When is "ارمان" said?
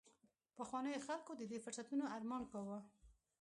2.15-2.43